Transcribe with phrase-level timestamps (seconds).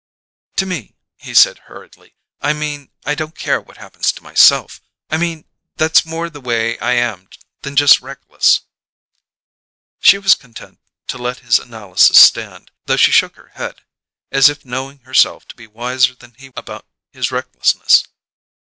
[0.55, 2.15] "To me," he said hurriedly.
[2.41, 4.81] "I mean I don't care what happens to myself.
[5.11, 7.29] I mean that's more the way I am
[7.61, 8.61] than just reckless."
[9.99, 13.83] She was content to let his analysis stand, though she shook her head,
[14.31, 18.07] as if knowing herself to be wiser than he about his recklessness.